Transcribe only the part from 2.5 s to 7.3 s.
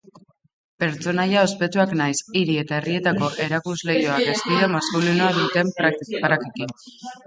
eta herrietako erakusleihoak estilo maskulinoa duten prakekin jantzi dira.